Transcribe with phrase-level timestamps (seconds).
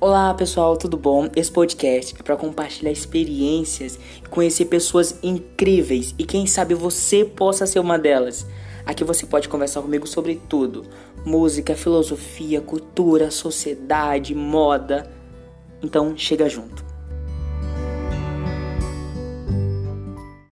[0.00, 1.28] Olá pessoal, tudo bom?
[1.34, 7.66] Esse podcast é para compartilhar experiências e conhecer pessoas incríveis e quem sabe você possa
[7.66, 8.46] ser uma delas.
[8.86, 10.86] Aqui você pode conversar comigo sobre tudo:
[11.26, 15.10] música, filosofia, cultura, sociedade, moda.
[15.82, 16.87] Então chega junto.